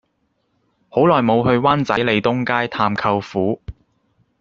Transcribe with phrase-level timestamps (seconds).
[0.89, 3.61] 好耐無去灣仔利東街探舅父